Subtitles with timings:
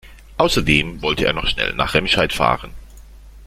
[0.37, 2.71] Außerdem wollte er noch schnell nach Remscheid fahren